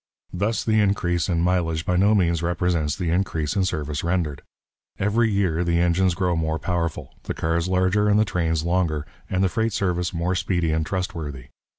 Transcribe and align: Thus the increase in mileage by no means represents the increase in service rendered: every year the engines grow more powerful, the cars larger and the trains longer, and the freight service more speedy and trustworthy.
Thus 0.33 0.63
the 0.63 0.79
increase 0.79 1.29
in 1.29 1.41
mileage 1.41 1.85
by 1.85 1.95
no 1.95 2.15
means 2.15 2.41
represents 2.41 2.95
the 2.95 3.11
increase 3.11 3.55
in 3.55 3.65
service 3.65 4.03
rendered: 4.03 4.41
every 4.97 5.29
year 5.31 5.63
the 5.63 5.79
engines 5.79 6.15
grow 6.15 6.35
more 6.35 6.57
powerful, 6.57 7.13
the 7.25 7.35
cars 7.35 7.67
larger 7.67 8.09
and 8.09 8.19
the 8.19 8.25
trains 8.25 8.63
longer, 8.63 9.05
and 9.29 9.43
the 9.43 9.47
freight 9.47 9.73
service 9.73 10.11
more 10.11 10.33
speedy 10.33 10.71
and 10.71 10.87
trustworthy. 10.87 11.49